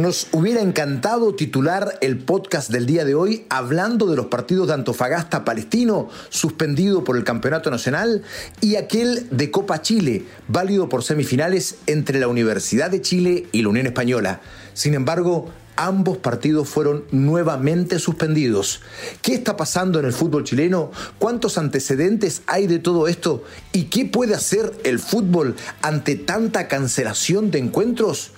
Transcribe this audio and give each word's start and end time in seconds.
Nos 0.00 0.28
hubiera 0.32 0.62
encantado 0.62 1.34
titular 1.34 1.98
el 2.00 2.16
podcast 2.16 2.70
del 2.70 2.86
día 2.86 3.04
de 3.04 3.14
hoy 3.14 3.44
hablando 3.50 4.06
de 4.06 4.16
los 4.16 4.28
partidos 4.28 4.68
de 4.68 4.72
Antofagasta 4.72 5.44
Palestino, 5.44 6.08
suspendido 6.30 7.04
por 7.04 7.18
el 7.18 7.24
Campeonato 7.24 7.70
Nacional, 7.70 8.22
y 8.62 8.76
aquel 8.76 9.28
de 9.30 9.50
Copa 9.50 9.82
Chile, 9.82 10.24
válido 10.48 10.88
por 10.88 11.04
semifinales 11.04 11.76
entre 11.86 12.18
la 12.18 12.28
Universidad 12.28 12.90
de 12.90 13.02
Chile 13.02 13.48
y 13.52 13.60
la 13.60 13.68
Unión 13.68 13.84
Española. 13.84 14.40
Sin 14.72 14.94
embargo, 14.94 15.50
ambos 15.76 16.16
partidos 16.16 16.66
fueron 16.66 17.04
nuevamente 17.10 17.98
suspendidos. 17.98 18.80
¿Qué 19.20 19.34
está 19.34 19.58
pasando 19.58 20.00
en 20.00 20.06
el 20.06 20.14
fútbol 20.14 20.44
chileno? 20.44 20.92
¿Cuántos 21.18 21.58
antecedentes 21.58 22.40
hay 22.46 22.66
de 22.66 22.78
todo 22.78 23.06
esto? 23.06 23.44
¿Y 23.74 23.90
qué 23.90 24.06
puede 24.06 24.34
hacer 24.34 24.72
el 24.84 24.98
fútbol 24.98 25.56
ante 25.82 26.14
tanta 26.14 26.68
cancelación 26.68 27.50
de 27.50 27.58
encuentros? 27.58 28.30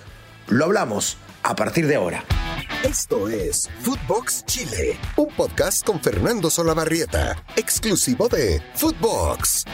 Lo 0.49 0.65
hablamos 0.65 1.15
a 1.43 1.55
partir 1.55 1.87
de 1.87 1.95
ahora. 1.95 2.23
Esto 2.83 3.29
es 3.29 3.69
Footbox 3.81 4.45
Chile, 4.45 4.97
un 5.15 5.29
podcast 5.29 5.85
con 5.85 6.01
Fernando 6.01 6.49
Solabarrieta, 6.49 7.43
exclusivo 7.55 8.27
de 8.27 8.61
Footbox. 8.75 9.65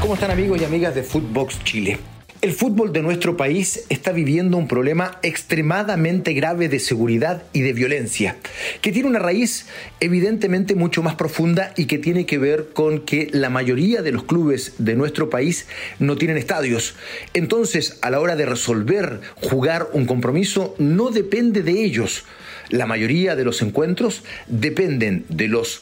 ¿Cómo 0.00 0.14
están 0.14 0.30
amigos 0.30 0.60
y 0.60 0.64
amigas 0.64 0.94
de 0.94 1.02
Footbox 1.02 1.62
Chile? 1.64 1.98
El 2.44 2.52
fútbol 2.52 2.92
de 2.92 3.00
nuestro 3.00 3.38
país 3.38 3.86
está 3.88 4.12
viviendo 4.12 4.58
un 4.58 4.68
problema 4.68 5.18
extremadamente 5.22 6.34
grave 6.34 6.68
de 6.68 6.78
seguridad 6.78 7.44
y 7.54 7.62
de 7.62 7.72
violencia, 7.72 8.36
que 8.82 8.92
tiene 8.92 9.08
una 9.08 9.18
raíz 9.18 9.64
evidentemente 10.00 10.74
mucho 10.74 11.02
más 11.02 11.14
profunda 11.14 11.72
y 11.74 11.86
que 11.86 11.96
tiene 11.96 12.26
que 12.26 12.36
ver 12.36 12.68
con 12.74 13.00
que 13.00 13.30
la 13.32 13.48
mayoría 13.48 14.02
de 14.02 14.12
los 14.12 14.24
clubes 14.24 14.74
de 14.76 14.94
nuestro 14.94 15.30
país 15.30 15.68
no 15.98 16.16
tienen 16.16 16.36
estadios. 16.36 16.96
Entonces, 17.32 17.98
a 18.02 18.10
la 18.10 18.20
hora 18.20 18.36
de 18.36 18.44
resolver 18.44 19.22
jugar 19.36 19.88
un 19.94 20.04
compromiso, 20.04 20.74
no 20.78 21.08
depende 21.08 21.62
de 21.62 21.82
ellos. 21.82 22.26
La 22.68 22.84
mayoría 22.84 23.36
de 23.36 23.44
los 23.46 23.62
encuentros 23.62 24.22
dependen 24.48 25.24
de 25.30 25.48
los 25.48 25.80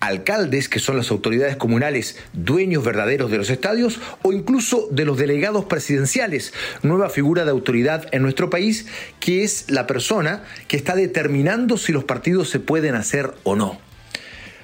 alcaldes, 0.00 0.68
que 0.68 0.78
son 0.78 0.96
las 0.96 1.10
autoridades 1.10 1.56
comunales 1.56 2.16
dueños 2.32 2.84
verdaderos 2.84 3.30
de 3.30 3.38
los 3.38 3.50
estadios, 3.50 4.00
o 4.22 4.32
incluso 4.32 4.88
de 4.90 5.04
los 5.04 5.18
delegados 5.18 5.64
presidenciales, 5.64 6.52
nueva 6.82 7.08
figura 7.10 7.44
de 7.44 7.50
autoridad 7.50 8.06
en 8.12 8.22
nuestro 8.22 8.50
país, 8.50 8.86
que 9.20 9.44
es 9.44 9.70
la 9.70 9.86
persona 9.86 10.44
que 10.68 10.76
está 10.76 10.94
determinando 10.94 11.76
si 11.76 11.92
los 11.92 12.04
partidos 12.04 12.50
se 12.50 12.60
pueden 12.60 12.94
hacer 12.94 13.34
o 13.42 13.56
no. 13.56 13.85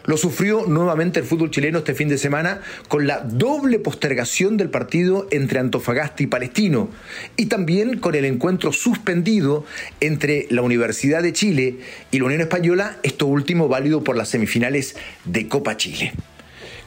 Lo 0.05 0.17
sufrió 0.17 0.67
nuevamente 0.67 1.21
el 1.21 1.27
fútbol 1.27 1.51
chileno 1.51 1.79
este 1.79 1.95
fin 1.95 2.09
de 2.09 2.19
semana 2.19 2.61
con 2.89 3.07
la 3.07 3.21
doble 3.21 3.79
postergación 3.79 4.57
del 4.57 4.71
partido 4.71 5.29
entre 5.31 5.61
Antofagasta 5.61 6.23
y 6.23 6.27
Palestino 6.27 6.91
y 7.37 7.47
también 7.47 7.99
con 7.99 8.15
el 8.15 8.25
encuentro 8.25 8.73
suspendido 8.73 9.65
entre 10.01 10.47
la 10.51 10.63
Universidad 10.63 11.23
de 11.23 11.33
Chile 11.33 11.79
y 12.11 12.19
la 12.19 12.25
Unión 12.25 12.41
Española, 12.41 12.99
esto 13.03 13.27
último 13.27 13.69
válido 13.69 14.03
por 14.03 14.17
las 14.17 14.29
semifinales 14.29 14.97
de 15.25 15.49
Copa 15.49 15.77
Chile. 15.77 16.13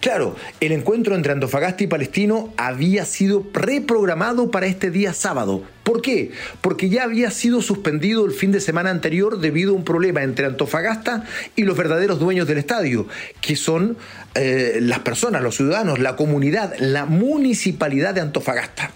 Claro, 0.06 0.36
el 0.60 0.72
encuentro 0.72 1.16
entre 1.16 1.32
Antofagasta 1.32 1.84
y 1.84 1.88
Palestino 1.88 2.54
había 2.58 3.06
sido 3.06 3.44
reprogramado 3.54 4.52
para 4.52 4.68
este 4.68 4.92
día 4.92 5.14
sábado. 5.14 5.64
¿Por 5.84 6.04
qué? 6.04 6.30
Porque 6.62 6.90
ya 6.90 7.06
había 7.06 7.32
sido 7.32 7.60
suspendido 7.64 8.24
el 8.28 8.32
fin 8.32 8.52
de 8.52 8.62
semana 8.62 8.92
anterior 8.92 9.40
debido 9.40 9.72
a 9.72 9.76
un 9.76 9.84
problema 9.84 10.22
entre 10.22 10.46
Antofagasta 10.46 11.24
y 11.56 11.64
los 11.64 11.76
verdaderos 11.76 12.20
dueños 12.20 12.48
del 12.48 12.60
estadio, 12.60 13.08
que 13.42 13.56
son 13.56 13.98
eh, 14.36 14.78
las 14.80 15.00
personas, 15.00 15.42
los 15.42 15.56
ciudadanos, 15.56 15.98
la 15.98 16.16
comunidad, 16.16 16.76
la 16.78 17.08
municipalidad 17.08 18.14
de 18.14 18.22
Antofagasta 18.22 18.92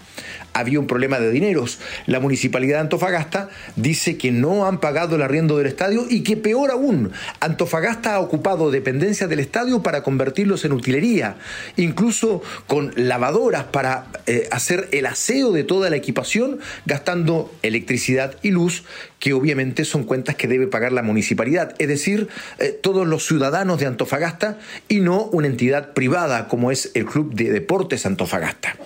había 0.52 0.80
un 0.80 0.86
problema 0.86 1.18
de 1.18 1.30
dineros. 1.30 1.78
La 2.06 2.20
municipalidad 2.20 2.76
de 2.76 2.82
Antofagasta 2.82 3.48
dice 3.76 4.16
que 4.16 4.32
no 4.32 4.66
han 4.66 4.80
pagado 4.80 5.16
el 5.16 5.22
arriendo 5.22 5.56
del 5.56 5.66
estadio 5.66 6.06
y 6.08 6.22
que 6.22 6.36
peor 6.36 6.70
aún, 6.70 7.12
Antofagasta 7.40 8.14
ha 8.14 8.20
ocupado 8.20 8.70
dependencias 8.70 9.30
del 9.30 9.40
estadio 9.40 9.82
para 9.82 10.02
convertirlos 10.02 10.64
en 10.64 10.72
utilería, 10.72 11.36
incluso 11.76 12.42
con 12.66 12.92
lavadoras 12.96 13.64
para 13.64 14.06
eh, 14.26 14.48
hacer 14.50 14.88
el 14.92 15.06
aseo 15.06 15.52
de 15.52 15.64
toda 15.64 15.90
la 15.90 15.96
equipación, 15.96 16.60
gastando 16.86 17.52
electricidad 17.62 18.36
y 18.42 18.50
luz, 18.50 18.84
que 19.20 19.34
obviamente 19.34 19.84
son 19.84 20.04
cuentas 20.04 20.34
que 20.34 20.48
debe 20.48 20.66
pagar 20.66 20.92
la 20.92 21.02
municipalidad, 21.02 21.74
es 21.78 21.86
decir, 21.86 22.28
eh, 22.58 22.70
todos 22.70 23.06
los 23.06 23.24
ciudadanos 23.26 23.78
de 23.78 23.86
Antofagasta 23.86 24.58
y 24.88 25.00
no 25.00 25.24
una 25.26 25.46
entidad 25.46 25.92
privada 25.92 26.48
como 26.48 26.72
es 26.72 26.90
el 26.94 27.04
Club 27.04 27.34
de 27.34 27.52
Deportes 27.52 28.06
Antofagasta. 28.06 28.76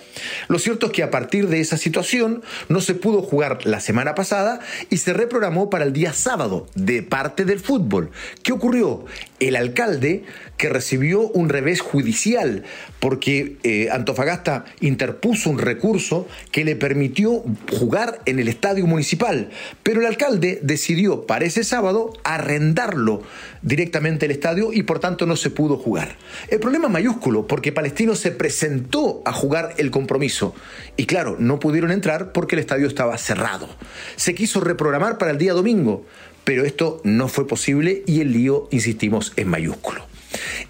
Lo 0.49 0.59
cierto 0.59 0.87
es 0.87 0.91
que 0.91 1.03
a 1.03 1.09
partir 1.09 1.47
de 1.47 1.61
esa 1.61 1.77
situación 1.77 2.43
no 2.67 2.81
se 2.81 2.95
pudo 2.95 3.21
jugar 3.21 3.65
la 3.65 3.79
semana 3.79 4.13
pasada 4.13 4.59
y 4.89 4.97
se 4.97 5.13
reprogramó 5.13 5.69
para 5.69 5.85
el 5.85 5.93
día 5.93 6.11
sábado 6.11 6.67
de 6.75 7.01
parte 7.01 7.45
del 7.45 7.61
fútbol. 7.61 8.11
¿Qué 8.43 8.51
ocurrió? 8.51 9.05
El 9.39 9.55
alcalde 9.55 10.25
que 10.57 10.69
recibió 10.69 11.21
un 11.21 11.49
revés 11.49 11.81
judicial 11.81 12.63
porque 12.99 13.57
eh, 13.63 13.89
Antofagasta 13.91 14.65
interpuso 14.81 15.49
un 15.49 15.59
recurso 15.59 16.27
que 16.51 16.65
le 16.65 16.75
permitió 16.75 17.43
jugar 17.71 18.21
en 18.25 18.39
el 18.39 18.47
estadio 18.47 18.85
municipal, 18.85 19.49
pero 19.83 20.01
el 20.01 20.07
alcalde 20.07 20.24
decidió 20.31 21.25
para 21.25 21.45
ese 21.45 21.63
sábado 21.63 22.13
arrendarlo 22.23 23.21
directamente 23.61 24.25
el 24.25 24.31
estadio 24.31 24.73
y 24.73 24.83
por 24.83 24.99
tanto 24.99 25.25
no 25.25 25.35
se 25.35 25.49
pudo 25.49 25.77
jugar. 25.77 26.17
El 26.47 26.59
problema 26.59 26.89
mayúsculo 26.89 27.47
porque 27.47 27.71
Palestino 27.71 28.15
se 28.15 28.31
presentó 28.31 29.21
a 29.25 29.33
jugar 29.33 29.73
el 29.77 29.91
compromiso 29.91 30.53
y 30.97 31.05
claro, 31.05 31.35
no 31.39 31.59
pudieron 31.59 31.91
entrar 31.91 32.31
porque 32.31 32.55
el 32.55 32.59
estadio 32.59 32.87
estaba 32.87 33.17
cerrado. 33.17 33.69
Se 34.15 34.35
quiso 34.35 34.59
reprogramar 34.59 35.17
para 35.17 35.31
el 35.31 35.37
día 35.37 35.53
domingo, 35.53 36.05
pero 36.43 36.65
esto 36.65 37.01
no 37.03 37.27
fue 37.27 37.47
posible 37.47 38.03
y 38.05 38.21
el 38.21 38.31
lío, 38.31 38.67
insistimos, 38.71 39.33
es 39.35 39.45
mayúsculo. 39.45 40.14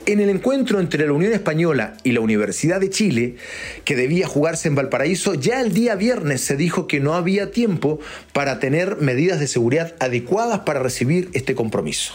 En 0.06 0.20
el 0.20 0.30
encuentro 0.30 0.80
entre 0.80 1.06
la 1.06 1.14
Unión 1.14 1.34
Española 1.34 1.98
y 2.04 2.12
la 2.12 2.20
Universidad 2.20 2.80
de 2.80 2.90
Chile, 2.90 3.36
que 3.84 3.96
debía 3.96 4.28
jugarse 4.28 4.68
en 4.68 4.76
Valparaíso, 4.76 5.34
ya 5.34 5.62
el 5.62 5.74
día 5.74 5.96
viernes 5.96 6.42
se 6.42 6.56
dijo 6.56 6.88
que 6.88 7.00
no 7.00 7.14
había 7.14 7.52
tiempo 7.52 8.00
para 8.34 8.60
tener 8.60 8.98
medidas 8.98 9.40
de 9.40 9.48
seguridad 9.48 9.96
adecuadas 10.00 10.60
para 10.60 10.80
recibir 10.82 11.30
este 11.34 11.56
compromiso. 11.56 12.14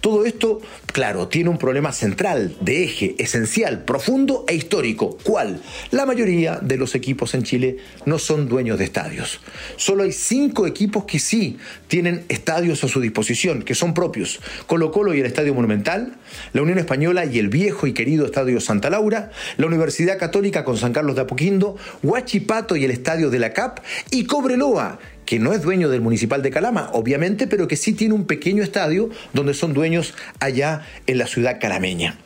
Todo 0.00 0.24
esto, 0.24 0.60
claro, 0.92 1.28
tiene 1.28 1.50
un 1.50 1.58
problema 1.58 1.92
central, 1.92 2.56
de 2.60 2.84
eje, 2.84 3.14
esencial, 3.18 3.84
profundo 3.84 4.44
e 4.48 4.54
histórico. 4.54 5.18
¿Cuál? 5.22 5.60
La 5.90 6.06
mayoría 6.06 6.56
de 6.56 6.76
los 6.76 6.94
equipos 6.94 7.34
en 7.34 7.42
Chile 7.42 7.78
no 8.06 8.18
son 8.18 8.48
dueños 8.48 8.78
de 8.78 8.84
estadios. 8.84 9.40
Solo 9.76 10.04
hay 10.04 10.12
cinco 10.12 10.66
equipos 10.66 11.04
que 11.04 11.18
sí 11.18 11.58
tienen 11.88 12.24
estadios 12.28 12.82
a 12.84 12.88
su 12.88 13.00
disposición, 13.00 13.62
que 13.62 13.74
son 13.74 13.94
propios. 13.94 14.40
Colo 14.66 14.90
Colo 14.90 15.14
y 15.14 15.20
el 15.20 15.26
Estadio 15.26 15.54
Monumental, 15.54 16.16
la 16.52 16.62
Unión 16.62 16.78
Española 16.78 17.24
y 17.24 17.38
el 17.38 17.48
viejo 17.48 17.86
y 17.86 17.92
querido 17.92 18.26
Estadio 18.26 18.60
Santa 18.60 18.90
Laura, 18.90 19.30
la 19.56 19.66
Universidad 19.66 20.18
Católica 20.18 20.64
con 20.64 20.76
San 20.76 20.92
Carlos 20.92 21.16
de 21.16 21.22
Apoquindo, 21.22 21.76
Huachipato 22.02 22.76
y 22.76 22.84
el 22.84 22.90
Estadio 22.90 23.30
de 23.30 23.38
la 23.38 23.52
CAP, 23.52 23.80
y 24.10 24.24
Cobreloa, 24.24 24.98
que 25.30 25.38
no 25.38 25.52
es 25.52 25.62
dueño 25.62 25.88
del 25.88 26.00
Municipal 26.00 26.42
de 26.42 26.50
Calama, 26.50 26.90
obviamente, 26.92 27.46
pero 27.46 27.68
que 27.68 27.76
sí 27.76 27.92
tiene 27.92 28.14
un 28.14 28.26
pequeño 28.26 28.64
estadio 28.64 29.10
donde 29.32 29.54
son 29.54 29.74
dueños 29.74 30.12
allá 30.40 30.84
en 31.06 31.18
la 31.18 31.28
ciudad 31.28 31.60
calameña. 31.60 32.18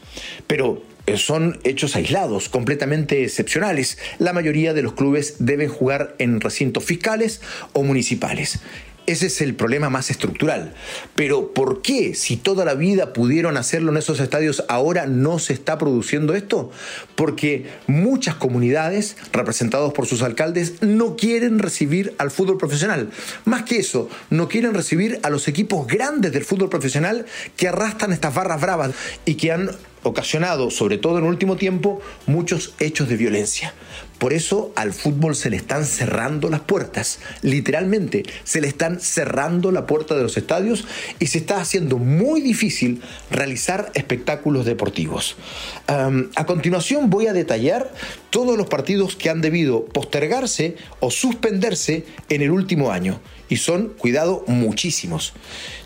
Pero 0.47 0.83
eh, 1.07 1.19
son 1.19 1.61
hechos 1.65 1.97
aislados, 1.97 2.49
completamente 2.49 3.23
excepcionales. 3.23 3.99
La 4.19 4.33
mayoría 4.33 4.73
de 4.73 4.81
los 4.81 4.95
clubes 4.95 5.35
deben 5.39 5.69
jugar 5.69 6.15
en 6.19 6.41
recintos 6.41 6.83
fiscales 6.85 7.43
o 7.75 7.83
municipales. 7.83 8.61
Ese 9.07 9.27
es 9.27 9.41
el 9.43 9.55
problema 9.55 9.91
más 9.91 10.11
estructural. 10.11 10.73
Pero 11.15 11.53
¿por 11.53 11.83
qué 11.83 12.15
si 12.15 12.37
toda 12.37 12.65
la 12.65 12.75
vida 12.75 13.13
pudieron 13.13 13.57
hacerlo 13.57 13.91
en 13.91 13.99
esos 13.99 14.19
estadios 14.19 14.65
ahora 14.69 15.07
no 15.07 15.39
se 15.39 15.53
está 15.53 15.77
produciendo 15.77 16.35
esto? 16.35 16.71
Porque 17.15 17.67
muchas 17.87 18.37
comunidades 18.37 19.17
representadas 19.33 19.93
por 19.93 20.07
sus 20.07 20.23
alcaldes 20.23 20.83
no 20.83 21.17
quieren 21.17 21.59
recibir 21.59 22.15
al 22.19 22.31
fútbol 22.31 22.57
profesional. 22.57 23.11
Más 23.45 23.65
que 23.65 23.77
eso, 23.77 24.09
no 24.31 24.49
quieren 24.49 24.75
recibir 24.75 25.21
a 25.23 25.31
los 25.31 25.49
equipos 25.49 25.87
grandes 25.87 26.33
del 26.33 26.45
fútbol 26.45 26.71
profesional 26.71 27.27
que 27.57 27.69
arrastran 27.69 28.13
estas 28.13 28.35
barras 28.35 28.61
bravas 28.61 28.93
y 29.27 29.35
que 29.35 29.53
han 29.53 29.71
ocasionado, 30.05 30.71
sobre 30.71 30.99
todo 30.99 31.19
en 31.19 31.25
último 31.25 31.57
tiempo, 31.57 32.01
muchos 32.27 32.75
hechos 32.79 33.09
de 33.09 33.17
violencia. 33.17 33.75
Por 34.19 34.33
eso 34.33 34.73
al 34.77 34.93
fútbol 34.93 35.35
se 35.35 35.51
le 35.51 35.57
están 35.57 35.85
cerrando 35.85 36.49
las 36.49 36.61
puertas, 36.61 37.19
literalmente, 37.43 38.23
se 38.45 38.61
le 38.61 38.69
están 38.69 39.01
cerrando 39.01 39.73
la 39.73 39.87
puerta 39.87 40.15
de 40.15 40.23
los 40.23 40.37
estadios 40.37 40.87
y 41.19 41.27
se 41.27 41.39
está 41.39 41.61
haciendo 41.61 41.99
muy 41.99 42.41
difícil 42.41 43.03
realizar 43.31 43.91
espectáculos 43.95 44.65
deportivos. 44.65 45.37
a 45.87 46.47
continuación 46.47 47.11
voy 47.11 47.27
a 47.27 47.33
detallar 47.33 47.93
todos 48.31 48.57
los 48.57 48.69
partidos 48.69 49.17
que 49.17 49.31
han 49.31 49.41
debido 49.41 49.85
postergarse 49.87 50.77
o 51.01 51.11
suspenderse 51.11 52.07
en 52.29 52.43
el 52.43 52.51
último 52.51 52.93
año. 52.93 53.21
Y 53.49 53.57
son, 53.57 53.91
cuidado, 53.99 54.45
muchísimos. 54.47 55.35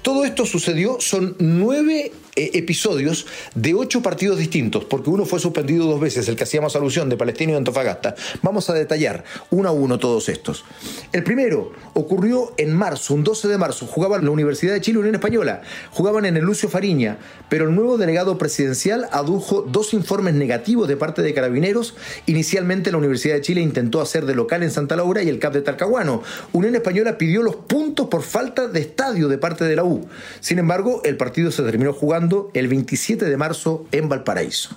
Todo 0.02 0.24
esto 0.24 0.46
sucedió, 0.46 1.00
son 1.00 1.34
nueve 1.38 2.12
eh, 2.38 2.50
episodios 2.54 3.26
de 3.56 3.74
ocho 3.74 4.00
partidos 4.00 4.38
distintos, 4.38 4.84
porque 4.84 5.10
uno 5.10 5.24
fue 5.24 5.40
suspendido 5.40 5.86
dos 5.86 6.00
veces, 6.00 6.28
el 6.28 6.36
que 6.36 6.44
hacíamos 6.44 6.76
alusión 6.76 7.08
de 7.08 7.16
Palestino 7.16 7.52
y 7.52 7.56
Antofagasta. 7.56 8.14
Vamos 8.42 8.70
a 8.70 8.74
detallar 8.74 9.24
uno 9.50 9.68
a 9.68 9.72
uno 9.72 9.98
todos 9.98 10.28
estos. 10.28 10.64
El 11.12 11.24
primero 11.24 11.72
ocurrió 11.94 12.52
en 12.56 12.72
marzo, 12.72 13.14
un 13.14 13.24
12 13.24 13.48
de 13.48 13.58
marzo, 13.58 13.86
jugaban 13.86 14.24
la 14.24 14.30
Universidad 14.30 14.72
de 14.72 14.80
Chile 14.80 15.00
Unión 15.00 15.16
Española, 15.16 15.62
jugaban 15.90 16.26
en 16.26 16.36
el 16.36 16.44
Lucio 16.44 16.68
Fariña, 16.68 17.18
pero 17.48 17.68
el 17.68 17.74
nuevo 17.74 17.98
delegado 17.98 18.38
presidencial 18.38 19.08
adujo 19.10 19.62
dos 19.62 19.92
informes 19.92 20.34
negativos 20.34 20.86
de 20.86 20.96
parte 20.96 21.22
de 21.22 21.34
carabineros. 21.34 21.96
Inicialmente 22.26 22.92
la 22.92 22.98
Universidad 22.98 23.34
de 23.34 23.40
Chile 23.40 23.62
intentó 23.62 24.00
hacer 24.00 24.26
de 24.26 24.36
local 24.36 24.62
en 24.62 24.70
Santa 24.70 24.94
Laura 24.94 25.24
y 25.24 25.28
el 25.28 25.40
CAP 25.40 25.54
de 25.54 25.62
Talcahuano. 25.62 26.22
Unión 26.52 26.76
Española 26.76 27.18
pidió 27.18 27.42
los 27.42 27.56
puntos 27.56 28.06
por 28.06 28.22
falta 28.22 28.68
de 28.68 28.78
estadio 28.78 29.26
de 29.26 29.38
parte 29.38 29.64
de 29.64 29.74
la 29.74 29.82
U. 29.82 30.06
Sin 30.38 30.60
embargo, 30.60 31.00
el 31.04 31.16
partido 31.16 31.50
se 31.50 31.64
terminó 31.64 31.92
jugando 31.92 32.27
el 32.54 32.68
27 32.68 33.24
de 33.24 33.36
marzo 33.36 33.86
en 33.92 34.08
Valparaíso. 34.08 34.76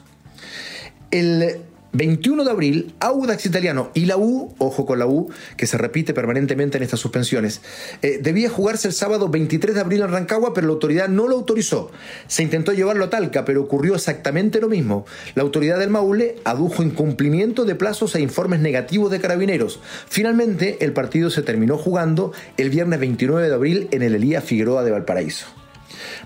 El 1.11 1.61
21 1.93 2.45
de 2.45 2.51
abril, 2.51 2.95
Audax 2.99 3.45
Italiano 3.45 3.91
y 3.93 4.05
la 4.05 4.15
U, 4.15 4.53
ojo 4.59 4.85
con 4.85 4.99
la 4.99 5.07
U, 5.07 5.29
que 5.57 5.67
se 5.67 5.77
repite 5.77 6.13
permanentemente 6.13 6.77
en 6.77 6.83
estas 6.83 7.01
suspensiones, 7.01 7.61
eh, 8.01 8.19
debía 8.21 8.49
jugarse 8.49 8.87
el 8.87 8.93
sábado 8.93 9.27
23 9.27 9.75
de 9.75 9.81
abril 9.81 10.01
en 10.01 10.11
Rancagua, 10.11 10.53
pero 10.53 10.67
la 10.67 10.73
autoridad 10.73 11.09
no 11.09 11.27
lo 11.27 11.35
autorizó. 11.35 11.91
Se 12.27 12.43
intentó 12.43 12.71
llevarlo 12.71 13.05
a 13.05 13.09
Talca, 13.09 13.43
pero 13.43 13.61
ocurrió 13.61 13.95
exactamente 13.95 14.61
lo 14.61 14.69
mismo. 14.69 15.05
La 15.35 15.43
autoridad 15.43 15.79
del 15.79 15.89
Maule 15.89 16.37
adujo 16.45 16.81
incumplimiento 16.81 17.65
de 17.65 17.75
plazos 17.75 18.15
e 18.15 18.21
informes 18.21 18.61
negativos 18.61 19.11
de 19.11 19.19
carabineros. 19.19 19.81
Finalmente, 20.07 20.77
el 20.81 20.93
partido 20.93 21.29
se 21.29 21.41
terminó 21.41 21.77
jugando 21.77 22.31
el 22.55 22.69
viernes 22.69 22.99
29 22.99 23.49
de 23.49 23.53
abril 23.53 23.87
en 23.91 24.01
el 24.01 24.15
Elías 24.15 24.45
Figueroa 24.45 24.83
de 24.83 24.91
Valparaíso. 24.91 25.60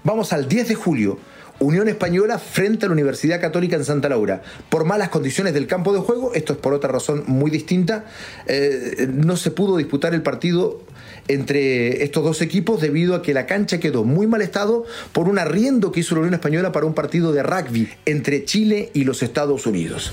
Vamos 0.03 0.33
al 0.33 0.47
10 0.47 0.69
de 0.69 0.75
julio. 0.75 1.19
Unión 1.59 1.87
Española 1.87 2.37
frente 2.37 2.85
a 2.85 2.89
la 2.89 2.93
Universidad 2.93 3.39
Católica 3.39 3.77
en 3.77 3.85
Santa 3.85 4.09
Laura. 4.09 4.41
Por 4.69 4.83
malas 4.83 5.09
condiciones 5.09 5.53
del 5.53 5.67
campo 5.67 5.93
de 5.93 5.99
juego, 5.99 6.33
esto 6.33 6.53
es 6.53 6.59
por 6.59 6.73
otra 6.73 6.91
razón 6.91 7.23
muy 7.27 7.49
distinta, 7.49 8.05
eh, 8.45 9.07
no 9.09 9.37
se 9.37 9.51
pudo 9.51 9.77
disputar 9.77 10.13
el 10.13 10.21
partido 10.21 10.81
entre 11.27 12.03
estos 12.03 12.23
dos 12.23 12.41
equipos 12.41 12.81
debido 12.81 13.15
a 13.15 13.21
que 13.21 13.33
la 13.33 13.45
cancha 13.45 13.79
quedó 13.79 14.03
muy 14.03 14.27
mal 14.27 14.41
estado 14.41 14.85
por 15.13 15.29
un 15.29 15.39
arriendo 15.39 15.91
que 15.91 16.01
hizo 16.01 16.15
la 16.15 16.21
Unión 16.21 16.33
Española 16.35 16.71
para 16.71 16.85
un 16.85 16.93
partido 16.93 17.31
de 17.31 17.41
rugby 17.41 17.89
entre 18.05 18.43
Chile 18.43 18.91
y 18.93 19.05
los 19.05 19.23
Estados 19.23 19.65
Unidos. 19.65 20.11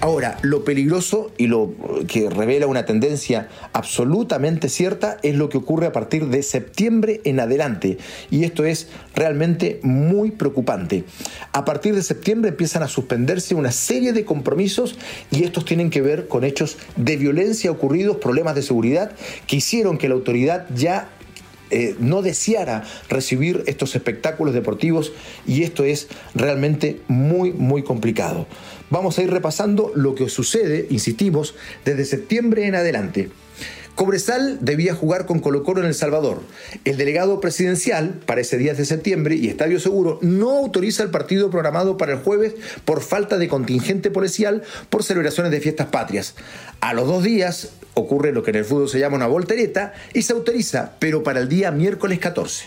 Ahora, 0.00 0.38
lo 0.42 0.62
peligroso 0.62 1.32
y 1.38 1.46
lo 1.46 1.72
que 2.06 2.28
revela 2.28 2.66
una 2.66 2.84
tendencia 2.84 3.48
absolutamente 3.72 4.68
cierta 4.68 5.16
es 5.22 5.34
lo 5.34 5.48
que 5.48 5.56
ocurre 5.56 5.86
a 5.86 5.92
partir 5.92 6.26
de 6.26 6.42
septiembre 6.42 7.22
en 7.24 7.40
adelante. 7.40 7.96
Y 8.30 8.44
esto 8.44 8.66
es 8.66 8.88
realmente 9.14 9.80
muy 9.82 10.32
preocupante. 10.32 11.04
A 11.52 11.64
partir 11.64 11.94
de 11.94 12.02
septiembre 12.02 12.50
empiezan 12.50 12.82
a 12.82 12.88
suspenderse 12.88 13.54
una 13.54 13.72
serie 13.72 14.12
de 14.12 14.26
compromisos 14.26 14.98
y 15.30 15.44
estos 15.44 15.64
tienen 15.64 15.88
que 15.88 16.02
ver 16.02 16.28
con 16.28 16.44
hechos 16.44 16.76
de 16.96 17.16
violencia 17.16 17.70
ocurridos, 17.70 18.18
problemas 18.18 18.54
de 18.54 18.62
seguridad 18.62 19.12
que 19.46 19.56
hicieron 19.56 19.96
que 19.96 20.08
la 20.08 20.14
autoridad 20.14 20.66
ya 20.74 21.08
eh, 21.70 21.96
no 21.98 22.22
deseara 22.22 22.84
recibir 23.08 23.64
estos 23.66 23.94
espectáculos 23.94 24.54
deportivos 24.54 25.12
y 25.46 25.62
esto 25.62 25.84
es 25.84 26.08
realmente 26.34 27.00
muy, 27.08 27.52
muy 27.52 27.82
complicado. 27.82 28.46
Vamos 28.90 29.18
a 29.18 29.22
ir 29.22 29.30
repasando 29.30 29.90
lo 29.94 30.14
que 30.14 30.28
sucede, 30.28 30.86
insistimos, 30.90 31.54
desde 31.84 32.04
septiembre 32.04 32.66
en 32.66 32.76
adelante. 32.76 33.30
Cobresal 33.96 34.58
debía 34.60 34.94
jugar 34.94 35.24
con 35.24 35.40
Colo 35.40 35.64
Colo 35.64 35.80
en 35.80 35.86
El 35.86 35.94
Salvador. 35.94 36.42
El 36.84 36.98
delegado 36.98 37.40
presidencial 37.40 38.20
para 38.26 38.42
ese 38.42 38.58
día 38.58 38.74
de 38.74 38.84
septiembre 38.84 39.36
y 39.36 39.48
Estadio 39.48 39.80
Seguro 39.80 40.18
no 40.20 40.50
autoriza 40.58 41.02
el 41.02 41.10
partido 41.10 41.50
programado 41.50 41.96
para 41.96 42.12
el 42.12 42.18
jueves 42.18 42.54
por 42.84 43.00
falta 43.00 43.38
de 43.38 43.48
contingente 43.48 44.10
policial 44.10 44.62
por 44.90 45.02
celebraciones 45.02 45.50
de 45.50 45.62
fiestas 45.62 45.86
patrias. 45.86 46.34
A 46.80 46.92
los 46.92 47.08
dos 47.08 47.24
días 47.24 47.70
ocurre 47.98 48.32
lo 48.32 48.42
que 48.42 48.50
en 48.50 48.56
el 48.56 48.64
fútbol 48.64 48.88
se 48.88 49.00
llama 49.00 49.16
una 49.16 49.26
voltereta 49.26 49.94
y 50.12 50.22
se 50.22 50.34
autoriza, 50.34 50.92
pero 50.98 51.22
para 51.22 51.40
el 51.40 51.48
día 51.48 51.70
miércoles 51.70 52.18
14. 52.18 52.66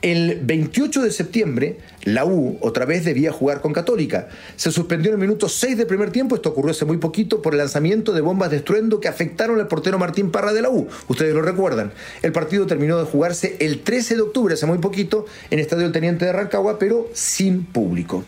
El 0.00 0.40
28 0.42 1.02
de 1.02 1.10
septiembre, 1.10 1.76
la 2.04 2.24
U 2.24 2.56
otra 2.62 2.86
vez 2.86 3.04
debía 3.04 3.32
jugar 3.32 3.60
con 3.60 3.74
Católica. 3.74 4.30
Se 4.56 4.72
suspendió 4.72 5.10
en 5.10 5.16
el 5.16 5.20
minuto 5.20 5.46
6 5.46 5.76
del 5.76 5.86
primer 5.86 6.10
tiempo, 6.10 6.36
esto 6.36 6.48
ocurrió 6.48 6.70
hace 6.70 6.86
muy 6.86 6.96
poquito, 6.96 7.42
por 7.42 7.52
el 7.52 7.58
lanzamiento 7.58 8.14
de 8.14 8.22
bombas 8.22 8.50
de 8.50 8.56
estruendo 8.56 8.98
que 8.98 9.08
afectaron 9.08 9.60
al 9.60 9.68
portero 9.68 9.98
Martín 9.98 10.30
Parra 10.30 10.54
de 10.54 10.62
la 10.62 10.70
U. 10.70 10.88
Ustedes 11.08 11.34
lo 11.34 11.42
recuerdan. 11.42 11.92
El 12.22 12.32
partido 12.32 12.66
terminó 12.66 12.98
de 12.98 13.04
jugarse 13.04 13.56
el 13.60 13.82
13 13.82 14.16
de 14.16 14.22
octubre, 14.22 14.54
hace 14.54 14.64
muy 14.64 14.78
poquito, 14.78 15.26
en 15.50 15.58
Estadio 15.58 15.82
del 15.82 15.92
Teniente 15.92 16.24
de 16.24 16.32
Rancagua, 16.32 16.78
pero 16.78 17.10
sin 17.12 17.66
público. 17.66 18.24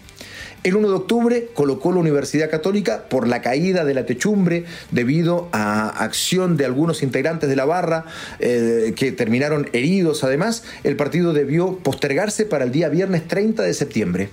El 0.65 0.77
1 0.77 0.91
de 0.91 0.95
octubre 0.95 1.49
colocó 1.55 1.91
la 1.91 1.99
Universidad 1.99 2.49
Católica 2.49 3.07
por 3.09 3.27
la 3.27 3.43
caída 3.43 3.85
de 3.85 3.95
la 3.95 4.07
techumbre 4.07 4.65
debido 4.93 5.49
a 5.51 5.89
acción 5.89 6.57
de 6.57 6.65
algunos 6.65 7.03
integrantes 7.03 7.49
de 7.49 7.57
la 7.57 7.65
barra 7.65 8.05
eh, 8.39 8.93
que 8.95 9.11
terminaron 9.11 9.69
heridos. 9.73 10.23
Además, 10.23 10.63
el 10.85 10.95
partido 10.95 11.33
debió 11.33 11.79
postergarse 11.79 12.47
para 12.47 12.63
el 12.63 12.71
día 12.71 12.89
viernes 12.91 13.27
30 13.27 13.65
de 13.65 13.75
septiembre. 13.75 14.29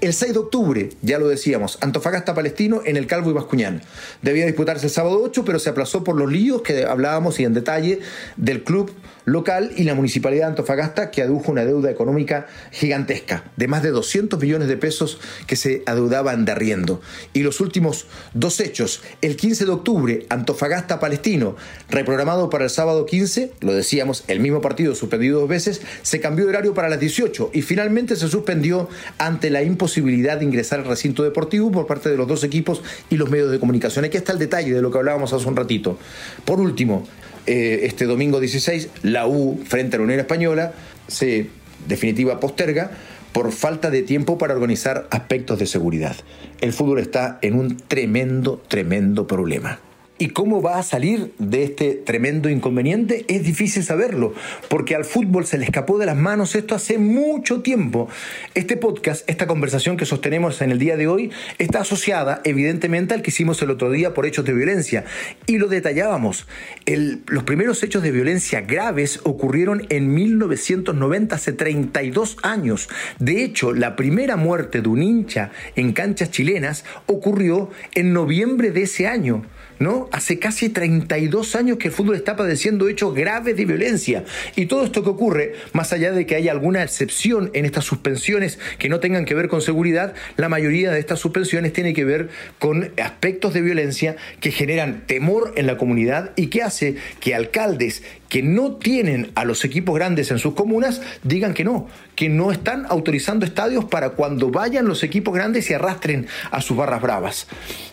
El 0.00 0.12
6 0.12 0.34
de 0.34 0.38
octubre, 0.38 0.90
ya 1.02 1.18
lo 1.18 1.26
decíamos, 1.26 1.78
Antofagasta 1.80 2.32
Palestino 2.32 2.82
en 2.84 2.96
el 2.96 3.08
Calvo 3.08 3.30
y 3.30 3.32
Bascuñán. 3.32 3.82
Debía 4.22 4.46
disputarse 4.46 4.86
el 4.86 4.92
sábado 4.92 5.20
8, 5.20 5.44
pero 5.44 5.58
se 5.58 5.70
aplazó 5.70 6.04
por 6.04 6.14
los 6.16 6.30
líos 6.30 6.62
que 6.62 6.84
hablábamos 6.84 7.40
y 7.40 7.44
en 7.44 7.54
detalle 7.54 7.98
del 8.36 8.62
club 8.62 8.92
local 9.26 9.72
y 9.76 9.82
la 9.82 9.94
municipalidad 9.94 10.46
de 10.46 10.50
Antofagasta 10.50 11.10
que 11.10 11.20
adujo 11.20 11.52
una 11.52 11.64
deuda 11.64 11.90
económica 11.90 12.46
gigantesca 12.70 13.44
de 13.56 13.68
más 13.68 13.82
de 13.82 13.90
200 13.90 14.40
millones 14.40 14.68
de 14.68 14.76
pesos 14.76 15.20
que 15.46 15.56
se 15.56 15.82
adeudaban 15.84 16.44
de 16.44 16.52
arriendo. 16.52 17.02
Y 17.34 17.40
los 17.40 17.60
últimos 17.60 18.06
dos 18.32 18.60
hechos, 18.60 19.02
el 19.20 19.36
15 19.36 19.66
de 19.66 19.70
octubre, 19.72 20.26
Antofagasta 20.30 21.00
Palestino, 21.00 21.56
reprogramado 21.90 22.48
para 22.48 22.64
el 22.64 22.70
sábado 22.70 23.04
15, 23.04 23.52
lo 23.60 23.74
decíamos, 23.74 24.24
el 24.28 24.40
mismo 24.40 24.60
partido 24.60 24.94
suspendido 24.94 25.40
dos 25.40 25.48
veces, 25.48 25.82
se 26.02 26.20
cambió 26.20 26.44
de 26.44 26.50
horario 26.50 26.74
para 26.74 26.88
las 26.88 27.00
18 27.00 27.50
y 27.52 27.62
finalmente 27.62 28.16
se 28.16 28.28
suspendió 28.28 28.88
ante 29.18 29.50
la 29.50 29.62
imposibilidad 29.62 30.38
de 30.38 30.44
ingresar 30.44 30.78
al 30.78 30.86
recinto 30.86 31.24
deportivo 31.24 31.72
por 31.72 31.86
parte 31.86 32.08
de 32.08 32.16
los 32.16 32.28
dos 32.28 32.44
equipos 32.44 32.82
y 33.10 33.16
los 33.16 33.28
medios 33.28 33.50
de 33.50 33.58
comunicación. 33.58 34.04
Aquí 34.04 34.16
está 34.16 34.32
el 34.32 34.38
detalle 34.38 34.72
de 34.72 34.82
lo 34.82 34.92
que 34.92 34.98
hablábamos 34.98 35.32
hace 35.32 35.48
un 35.48 35.56
ratito. 35.56 35.98
Por 36.44 36.60
último, 36.60 37.06
eh, 37.46 37.80
este 37.84 38.04
domingo 38.06 38.40
16, 38.40 38.88
la 39.02 39.26
U 39.26 39.60
frente 39.64 39.96
a 39.96 39.98
la 39.98 40.04
Unión 40.04 40.20
Española 40.20 40.72
se 41.08 41.48
definitiva 41.86 42.40
posterga 42.40 42.90
por 43.32 43.52
falta 43.52 43.90
de 43.90 44.02
tiempo 44.02 44.38
para 44.38 44.54
organizar 44.54 45.06
aspectos 45.10 45.58
de 45.58 45.66
seguridad. 45.66 46.16
El 46.60 46.72
fútbol 46.72 46.98
está 46.98 47.38
en 47.42 47.58
un 47.58 47.76
tremendo, 47.76 48.62
tremendo 48.68 49.26
problema. 49.26 49.78
¿Y 50.18 50.28
cómo 50.28 50.62
va 50.62 50.78
a 50.78 50.82
salir 50.82 51.34
de 51.38 51.64
este 51.64 51.92
tremendo 51.92 52.48
inconveniente? 52.48 53.26
Es 53.28 53.44
difícil 53.44 53.84
saberlo, 53.84 54.32
porque 54.70 54.94
al 54.94 55.04
fútbol 55.04 55.44
se 55.44 55.58
le 55.58 55.66
escapó 55.66 55.98
de 55.98 56.06
las 56.06 56.16
manos 56.16 56.54
esto 56.54 56.74
hace 56.74 56.96
mucho 56.96 57.60
tiempo. 57.60 58.08
Este 58.54 58.78
podcast, 58.78 59.28
esta 59.28 59.46
conversación 59.46 59.98
que 59.98 60.06
sostenemos 60.06 60.62
en 60.62 60.70
el 60.70 60.78
día 60.78 60.96
de 60.96 61.06
hoy, 61.06 61.32
está 61.58 61.80
asociada 61.80 62.40
evidentemente 62.44 63.12
al 63.12 63.20
que 63.20 63.28
hicimos 63.28 63.60
el 63.60 63.70
otro 63.70 63.90
día 63.90 64.14
por 64.14 64.24
hechos 64.24 64.46
de 64.46 64.54
violencia. 64.54 65.04
Y 65.46 65.58
lo 65.58 65.68
detallábamos. 65.68 66.46
los 66.86 67.44
primeros 67.44 67.82
hechos 67.82 68.02
de 68.02 68.10
violencia 68.10 68.62
graves 68.62 69.20
ocurrieron 69.22 69.86
en 69.90 70.14
1990, 70.14 71.36
hace 71.36 71.52
32 71.52 72.38
años. 72.42 72.88
De 73.18 73.44
hecho, 73.44 73.74
la 73.74 73.96
primera 73.96 74.36
muerte 74.36 74.80
de 74.80 74.88
un 74.88 75.02
hincha 75.02 75.50
en 75.74 75.92
canchas 75.92 76.30
chilenas 76.30 76.86
ocurrió 77.04 77.68
en 77.94 78.14
noviembre 78.14 78.70
de 78.70 78.84
ese 78.84 79.06
año. 79.08 79.44
¿No? 79.78 80.08
Hace 80.12 80.38
casi 80.38 80.68
32 80.68 81.56
años 81.56 81.78
que 81.78 81.88
el 81.88 81.94
fútbol 81.94 82.16
está 82.16 82.36
padeciendo 82.36 82.88
hechos 82.88 83.14
graves 83.14 83.56
de 83.56 83.64
violencia. 83.64 84.24
Y 84.54 84.66
todo 84.66 84.84
esto 84.84 85.02
que 85.02 85.10
ocurre, 85.10 85.54
más 85.72 85.92
allá 85.92 86.12
de 86.12 86.26
que 86.26 86.36
haya 86.36 86.52
alguna 86.52 86.82
excepción 86.82 87.50
en 87.54 87.64
estas 87.64 87.84
suspensiones 87.84 88.58
que 88.78 88.88
no 88.88 89.00
tengan 89.00 89.24
que 89.24 89.34
ver 89.34 89.48
con 89.48 89.60
seguridad, 89.60 90.14
la 90.36 90.48
mayoría 90.48 90.90
de 90.90 91.00
estas 91.00 91.20
suspensiones 91.20 91.72
tiene 91.72 91.94
que 91.94 92.04
ver 92.04 92.28
con 92.58 92.92
aspectos 93.02 93.54
de 93.54 93.62
violencia 93.62 94.16
que 94.40 94.50
generan 94.50 95.06
temor 95.06 95.52
en 95.56 95.66
la 95.66 95.76
comunidad 95.76 96.32
y 96.36 96.48
que 96.48 96.62
hace 96.62 96.96
que 97.20 97.34
alcaldes 97.34 98.02
que 98.28 98.42
no 98.42 98.72
tienen 98.72 99.32
a 99.34 99.44
los 99.44 99.64
equipos 99.64 99.94
grandes 99.94 100.30
en 100.30 100.38
sus 100.38 100.54
comunas 100.54 101.00
digan 101.22 101.54
que 101.54 101.64
no, 101.64 101.88
que 102.14 102.28
no 102.28 102.50
están 102.50 102.86
autorizando 102.88 103.46
estadios 103.46 103.84
para 103.84 104.10
cuando 104.10 104.50
vayan 104.50 104.86
los 104.86 105.02
equipos 105.02 105.34
grandes 105.34 105.70
y 105.70 105.74
arrastren 105.74 106.26
a 106.50 106.60
sus 106.60 106.76
barras 106.76 107.02
bravas 107.02 107.46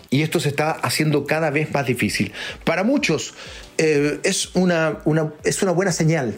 y 0.09 0.21
esto 0.21 0.39
se 0.39 0.49
está 0.49 0.71
haciendo 0.71 1.25
cada 1.25 1.49
vez 1.49 1.73
más 1.73 1.87
difícil. 1.87 2.33
Para 2.63 2.83
muchos 2.83 3.33
eh, 3.79 4.19
es, 4.23 4.55
una, 4.55 4.99
es 5.43 5.63
una 5.63 5.71
buena 5.71 5.91
señal 5.91 6.35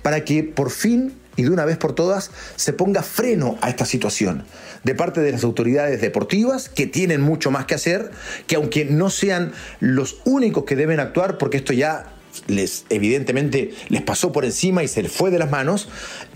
para 0.00 0.24
que 0.24 0.42
por 0.42 0.70
fin 0.70 1.12
y 1.36 1.42
de 1.42 1.50
una 1.50 1.64
vez 1.64 1.76
por 1.76 1.94
todas 1.94 2.30
se 2.56 2.72
ponga 2.72 3.02
freno 3.02 3.58
a 3.60 3.68
esta 3.68 3.84
situación 3.84 4.44
de 4.84 4.94
parte 4.94 5.20
de 5.20 5.32
las 5.32 5.44
autoridades 5.44 6.00
deportivas 6.00 6.70
que 6.70 6.86
tienen 6.86 7.20
mucho 7.20 7.50
más 7.50 7.66
que 7.66 7.74
hacer, 7.74 8.10
que 8.46 8.56
aunque 8.56 8.86
no 8.86 9.10
sean 9.10 9.52
los 9.80 10.20
únicos 10.24 10.64
que 10.64 10.76
deben 10.76 11.00
actuar, 11.00 11.36
porque 11.36 11.58
esto 11.58 11.74
ya 11.74 12.14
les 12.46 12.84
evidentemente 12.90 13.72
les 13.88 14.02
pasó 14.02 14.32
por 14.32 14.44
encima 14.44 14.82
y 14.82 14.88
se 14.88 15.02
les 15.02 15.12
fue 15.12 15.30
de 15.30 15.38
las 15.38 15.50
manos, 15.50 15.88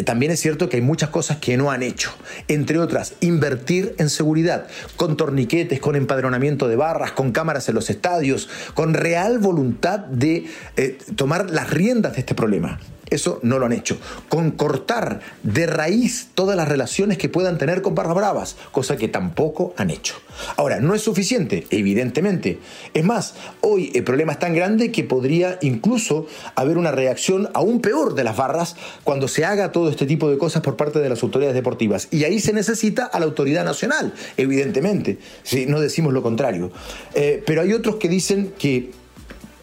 también 0.04 0.32
es 0.32 0.40
cierto 0.40 0.68
que 0.68 0.76
hay 0.76 0.82
muchas 0.82 1.10
cosas 1.10 1.38
que 1.38 1.56
no 1.56 1.70
han 1.70 1.82
hecho. 1.82 2.10
Entre 2.48 2.78
otras, 2.78 3.14
invertir 3.20 3.94
en 3.98 4.10
seguridad, 4.10 4.66
con 4.96 5.16
torniquetes, 5.16 5.80
con 5.80 5.96
empadronamiento 5.96 6.68
de 6.68 6.76
barras, 6.76 7.12
con 7.12 7.32
cámaras 7.32 7.68
en 7.68 7.74
los 7.74 7.90
estadios, 7.90 8.48
con 8.74 8.94
real 8.94 9.38
voluntad 9.38 10.00
de 10.00 10.46
eh, 10.76 10.98
tomar 11.16 11.50
las 11.50 11.70
riendas 11.70 12.14
de 12.14 12.20
este 12.20 12.34
problema. 12.34 12.78
Eso 13.10 13.38
no 13.42 13.58
lo 13.58 13.66
han 13.66 13.72
hecho. 13.72 13.98
Con 14.28 14.52
cortar 14.52 15.20
de 15.42 15.66
raíz 15.66 16.28
todas 16.34 16.56
las 16.56 16.68
relaciones 16.68 17.18
que 17.18 17.28
puedan 17.28 17.58
tener 17.58 17.82
con 17.82 17.94
Barras 17.94 18.14
Bravas, 18.14 18.56
cosa 18.72 18.96
que 18.96 19.08
tampoco 19.08 19.74
han 19.76 19.90
hecho. 19.90 20.14
Ahora, 20.56 20.80
no 20.80 20.94
es 20.94 21.02
suficiente, 21.02 21.66
evidentemente. 21.70 22.58
Es 22.92 23.04
más, 23.04 23.34
hoy 23.60 23.92
el 23.94 24.04
problema 24.04 24.32
es 24.32 24.38
tan 24.38 24.54
grande 24.54 24.90
que 24.90 25.04
podría 25.04 25.58
incluso 25.62 26.26
haber 26.54 26.78
una 26.78 26.90
reacción 26.90 27.50
aún 27.54 27.80
peor 27.80 28.14
de 28.14 28.24
las 28.24 28.36
barras 28.36 28.76
cuando 29.04 29.28
se 29.28 29.44
haga 29.44 29.72
todo 29.72 29.90
este 29.90 30.06
tipo 30.06 30.30
de 30.30 30.38
cosas 30.38 30.62
por 30.62 30.76
parte 30.76 30.98
de 30.98 31.08
las 31.08 31.22
autoridades 31.22 31.54
deportivas. 31.54 32.08
Y 32.10 32.24
ahí 32.24 32.40
se 32.40 32.52
necesita 32.52 33.04
a 33.04 33.20
la 33.20 33.26
autoridad 33.26 33.64
nacional, 33.64 34.12
evidentemente, 34.36 35.18
si 35.42 35.66
no 35.66 35.80
decimos 35.80 36.12
lo 36.12 36.22
contrario. 36.22 36.72
Eh, 37.14 37.42
pero 37.46 37.62
hay 37.62 37.72
otros 37.72 37.96
que 37.96 38.08
dicen 38.08 38.52
que 38.58 39.03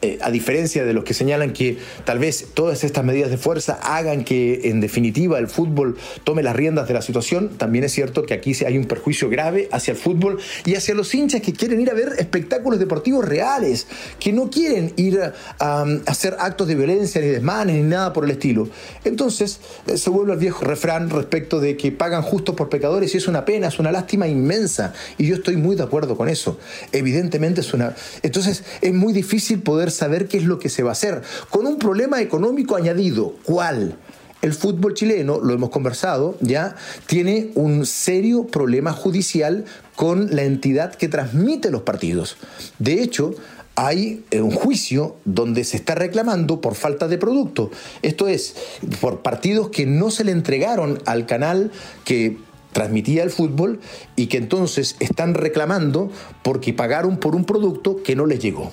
eh, 0.03 0.17
a 0.21 0.31
diferencia 0.31 0.83
de 0.83 0.93
los 0.93 1.03
que 1.03 1.13
señalan 1.13 1.53
que 1.53 1.77
tal 2.05 2.17
vez 2.17 2.47
todas 2.55 2.83
estas 2.83 3.03
medidas 3.03 3.29
de 3.29 3.37
fuerza 3.37 3.79
hagan 3.83 4.23
que 4.23 4.69
en 4.69 4.81
definitiva 4.81 5.37
el 5.37 5.47
fútbol 5.47 5.95
tome 6.23 6.41
las 6.41 6.55
riendas 6.55 6.87
de 6.87 6.95
la 6.95 7.03
situación, 7.03 7.49
también 7.57 7.83
es 7.83 7.91
cierto 7.91 8.25
que 8.25 8.33
aquí 8.33 8.55
hay 8.65 8.79
un 8.79 8.85
perjuicio 8.85 9.29
grave 9.29 9.69
hacia 9.71 9.91
el 9.91 9.97
fútbol 9.97 10.39
y 10.65 10.73
hacia 10.73 10.95
los 10.95 11.13
hinchas 11.13 11.41
que 11.41 11.53
quieren 11.53 11.79
ir 11.79 11.91
a 11.91 11.93
ver 11.93 12.13
espectáculos 12.17 12.79
deportivos 12.79 13.23
reales, 13.25 13.85
que 14.19 14.33
no 14.33 14.49
quieren 14.49 14.91
ir 14.95 15.19
a, 15.59 15.85
hacer 16.07 16.35
actos 16.39 16.67
de 16.67 16.73
violencia 16.73 17.21
ni 17.21 17.27
desmanes 17.27 17.75
ni 17.75 17.83
nada 17.83 18.11
por 18.11 18.25
el 18.25 18.31
estilo. 18.31 18.69
Entonces 19.03 19.59
eh, 19.85 19.97
se 19.97 20.09
vuelve 20.09 20.33
al 20.33 20.39
viejo 20.39 20.65
refrán 20.65 21.11
respecto 21.11 21.59
de 21.59 21.77
que 21.77 21.91
pagan 21.91 22.23
justo 22.23 22.55
por 22.55 22.69
pecadores 22.69 23.13
y 23.13 23.17
es 23.17 23.27
una 23.27 23.45
pena, 23.45 23.67
es 23.67 23.77
una 23.77 23.91
lástima 23.91 24.27
inmensa 24.27 24.93
y 25.19 25.27
yo 25.27 25.35
estoy 25.35 25.57
muy 25.57 25.75
de 25.75 25.83
acuerdo 25.83 26.17
con 26.17 26.27
eso. 26.27 26.57
Evidentemente 26.91 27.61
es 27.61 27.71
una... 27.75 27.95
Entonces 28.23 28.63
es 28.81 28.93
muy 28.93 29.13
difícil 29.13 29.61
poder 29.61 29.90
saber 29.91 30.27
qué 30.27 30.37
es 30.37 30.45
lo 30.45 30.59
que 30.59 30.69
se 30.69 30.83
va 30.83 30.89
a 30.89 30.93
hacer, 30.93 31.21
con 31.49 31.67
un 31.67 31.77
problema 31.77 32.21
económico 32.21 32.75
añadido. 32.75 33.35
¿Cuál? 33.43 33.97
El 34.41 34.53
fútbol 34.53 34.95
chileno, 34.95 35.39
lo 35.39 35.53
hemos 35.53 35.69
conversado 35.69 36.35
ya, 36.41 36.75
tiene 37.05 37.51
un 37.53 37.85
serio 37.85 38.47
problema 38.47 38.91
judicial 38.91 39.65
con 39.95 40.35
la 40.35 40.43
entidad 40.43 40.95
que 40.95 41.07
transmite 41.07 41.69
los 41.69 41.83
partidos. 41.83 42.37
De 42.79 43.03
hecho, 43.03 43.35
hay 43.75 44.23
un 44.33 44.51
juicio 44.51 45.15
donde 45.25 45.63
se 45.63 45.77
está 45.77 45.95
reclamando 45.95 46.59
por 46.59 46.75
falta 46.75 47.07
de 47.07 47.17
producto. 47.17 47.71
Esto 48.01 48.27
es, 48.27 48.55
por 48.99 49.21
partidos 49.21 49.69
que 49.69 49.85
no 49.85 50.09
se 50.09 50.23
le 50.23 50.31
entregaron 50.31 50.99
al 51.05 51.25
canal 51.25 51.71
que 52.03 52.37
transmitía 52.73 53.23
el 53.23 53.29
fútbol 53.29 53.79
y 54.15 54.27
que 54.27 54.37
entonces 54.37 54.95
están 54.99 55.33
reclamando 55.33 56.09
porque 56.43 56.73
pagaron 56.73 57.17
por 57.17 57.35
un 57.35 57.45
producto 57.45 58.01
que 58.03 58.15
no 58.15 58.25
les 58.25 58.39
llegó. 58.39 58.71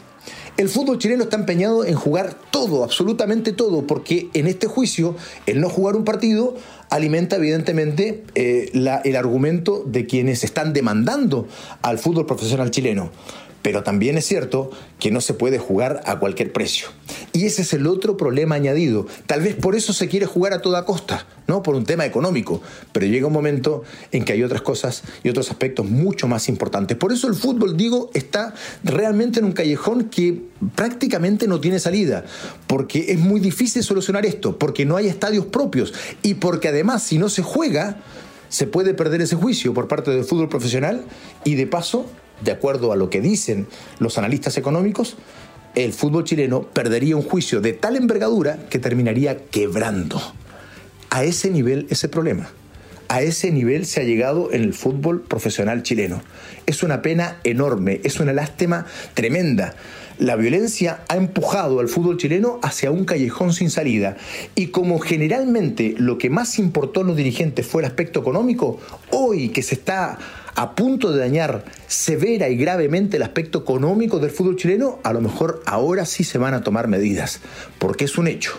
El 0.58 0.68
fútbol 0.68 0.98
chileno 0.98 1.22
está 1.22 1.36
empeñado 1.36 1.84
en 1.84 1.94
jugar 1.94 2.34
todo, 2.50 2.82
absolutamente 2.82 3.52
todo, 3.52 3.86
porque 3.86 4.28
en 4.34 4.48
este 4.48 4.66
juicio 4.66 5.14
el 5.46 5.60
no 5.60 5.68
jugar 5.68 5.94
un 5.94 6.04
partido 6.04 6.56
alimenta 6.90 7.36
evidentemente 7.36 8.24
eh, 8.34 8.72
el 8.72 9.16
argumento 9.16 9.84
de 9.86 10.06
quienes 10.06 10.42
están 10.42 10.72
demandando 10.72 11.46
al 11.80 12.00
fútbol 12.00 12.26
profesional 12.26 12.72
chileno. 12.72 13.12
Pero 13.68 13.82
también 13.82 14.16
es 14.16 14.24
cierto 14.24 14.70
que 14.98 15.10
no 15.10 15.20
se 15.20 15.34
puede 15.34 15.58
jugar 15.58 16.00
a 16.06 16.18
cualquier 16.18 16.54
precio. 16.54 16.88
Y 17.34 17.44
ese 17.44 17.60
es 17.60 17.74
el 17.74 17.86
otro 17.86 18.16
problema 18.16 18.54
añadido. 18.54 19.06
Tal 19.26 19.42
vez 19.42 19.56
por 19.56 19.74
eso 19.74 19.92
se 19.92 20.08
quiere 20.08 20.24
jugar 20.24 20.54
a 20.54 20.62
toda 20.62 20.86
costa, 20.86 21.26
¿no? 21.46 21.62
Por 21.62 21.74
un 21.74 21.84
tema 21.84 22.06
económico. 22.06 22.62
Pero 22.92 23.04
llega 23.04 23.26
un 23.26 23.34
momento 23.34 23.82
en 24.10 24.24
que 24.24 24.32
hay 24.32 24.42
otras 24.42 24.62
cosas 24.62 25.02
y 25.22 25.28
otros 25.28 25.50
aspectos 25.50 25.84
mucho 25.84 26.26
más 26.28 26.48
importantes. 26.48 26.96
Por 26.96 27.12
eso 27.12 27.28
el 27.28 27.34
fútbol, 27.34 27.76
digo, 27.76 28.10
está 28.14 28.54
realmente 28.84 29.40
en 29.40 29.44
un 29.44 29.52
callejón 29.52 30.04
que 30.04 30.44
prácticamente 30.74 31.46
no 31.46 31.60
tiene 31.60 31.78
salida. 31.78 32.24
Porque 32.66 33.12
es 33.12 33.18
muy 33.18 33.38
difícil 33.38 33.84
solucionar 33.84 34.24
esto. 34.24 34.58
Porque 34.58 34.86
no 34.86 34.96
hay 34.96 35.08
estadios 35.08 35.44
propios. 35.44 35.92
Y 36.22 36.36
porque 36.36 36.68
además, 36.68 37.02
si 37.02 37.18
no 37.18 37.28
se 37.28 37.42
juega, 37.42 37.98
se 38.48 38.66
puede 38.66 38.94
perder 38.94 39.20
ese 39.20 39.36
juicio 39.36 39.74
por 39.74 39.88
parte 39.88 40.10
del 40.10 40.24
fútbol 40.24 40.48
profesional 40.48 41.04
y 41.44 41.56
de 41.56 41.66
paso 41.66 42.06
de 42.42 42.52
acuerdo 42.52 42.92
a 42.92 42.96
lo 42.96 43.10
que 43.10 43.20
dicen 43.20 43.66
los 43.98 44.18
analistas 44.18 44.56
económicos, 44.56 45.16
el 45.74 45.92
fútbol 45.92 46.24
chileno 46.24 46.62
perdería 46.62 47.16
un 47.16 47.22
juicio 47.22 47.60
de 47.60 47.72
tal 47.72 47.96
envergadura 47.96 48.58
que 48.68 48.78
terminaría 48.78 49.36
quebrando. 49.46 50.20
A 51.10 51.24
ese 51.24 51.50
nivel 51.50 51.86
ese 51.90 52.08
problema. 52.08 52.50
A 53.08 53.22
ese 53.22 53.50
nivel 53.50 53.86
se 53.86 54.00
ha 54.00 54.04
llegado 54.04 54.52
en 54.52 54.62
el 54.62 54.74
fútbol 54.74 55.22
profesional 55.22 55.82
chileno. 55.82 56.20
Es 56.66 56.82
una 56.82 57.00
pena 57.00 57.38
enorme, 57.44 58.00
es 58.04 58.20
una 58.20 58.34
lástima 58.34 58.86
tremenda. 59.14 59.74
La 60.18 60.36
violencia 60.36 61.04
ha 61.08 61.16
empujado 61.16 61.80
al 61.80 61.88
fútbol 61.88 62.18
chileno 62.18 62.58
hacia 62.62 62.90
un 62.90 63.04
callejón 63.04 63.52
sin 63.52 63.70
salida. 63.70 64.16
Y 64.56 64.66
como 64.66 64.98
generalmente 64.98 65.94
lo 65.96 66.18
que 66.18 66.28
más 66.28 66.58
importó 66.58 67.00
a 67.00 67.04
los 67.04 67.16
dirigentes 67.16 67.66
fue 67.66 67.82
el 67.82 67.86
aspecto 67.86 68.20
económico, 68.20 68.78
hoy 69.10 69.50
que 69.50 69.62
se 69.62 69.76
está 69.76 70.18
a 70.54 70.74
punto 70.74 71.12
de 71.12 71.20
dañar 71.20 71.64
severa 71.86 72.48
y 72.48 72.56
gravemente 72.56 73.16
el 73.16 73.22
aspecto 73.22 73.58
económico 73.58 74.18
del 74.18 74.30
fútbol 74.30 74.56
chileno, 74.56 74.98
a 75.02 75.12
lo 75.12 75.20
mejor 75.20 75.62
ahora 75.66 76.04
sí 76.04 76.24
se 76.24 76.38
van 76.38 76.54
a 76.54 76.62
tomar 76.62 76.88
medidas, 76.88 77.40
porque 77.78 78.04
es 78.04 78.18
un 78.18 78.28
hecho. 78.28 78.58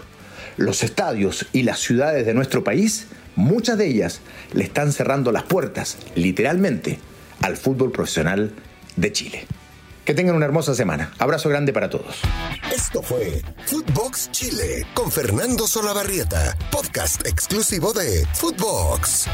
Los 0.57 0.83
estadios 0.83 1.47
y 1.53 1.63
las 1.63 1.79
ciudades 1.79 2.25
de 2.25 2.33
nuestro 2.33 2.63
país, 2.63 3.07
muchas 3.35 3.77
de 3.77 3.87
ellas 3.87 4.21
le 4.53 4.63
están 4.63 4.91
cerrando 4.91 5.31
las 5.31 5.43
puertas, 5.43 5.97
literalmente, 6.15 6.99
al 7.41 7.57
fútbol 7.57 7.91
profesional 7.91 8.51
de 8.95 9.11
Chile. 9.11 9.47
Que 10.05 10.13
tengan 10.13 10.35
una 10.35 10.45
hermosa 10.45 10.73
semana. 10.73 11.13
Abrazo 11.19 11.49
grande 11.49 11.71
para 11.71 11.89
todos. 11.89 12.21
Esto 12.73 13.01
fue 13.01 13.41
Footbox 13.67 14.31
Chile 14.31 14.85
con 14.93 15.11
Fernando 15.11 15.67
Solabarrieta, 15.67 16.57
podcast 16.71 17.25
exclusivo 17.27 17.93
de 17.93 18.25
Footbox. 18.33 19.27